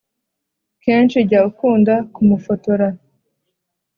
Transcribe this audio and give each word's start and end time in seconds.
kenshi 0.83 1.17
jya 1.29 1.39
ukunda 1.49 1.95
kumufotora 2.13 2.87